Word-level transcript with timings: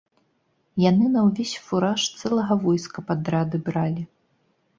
Яны 0.83 1.05
на 1.15 1.21
ўвесь 1.27 1.51
фураж 1.65 2.01
цэлага 2.21 2.53
войска 2.65 2.99
падрады 3.11 3.55
бралі. 3.71 4.03